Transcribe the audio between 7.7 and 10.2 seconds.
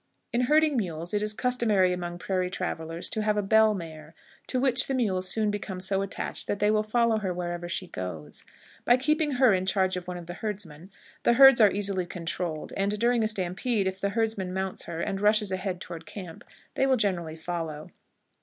goes. By keeping her in charge of one